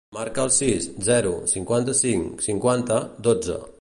[0.17, 3.61] Marca el sis, zero, cinquanta-cinc, cinquanta, dotze.